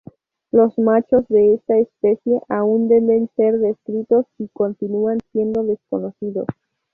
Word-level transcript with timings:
Los 0.49 0.79
machos 0.79 1.27
de 1.27 1.53
esta 1.53 1.77
especie 1.77 2.41
aún 2.49 2.87
deben 2.87 3.29
ser 3.35 3.59
descritos 3.59 4.25
y 4.39 4.47
continúan 4.47 5.19
siendo 5.31 5.63
desconocidos. 5.63 6.47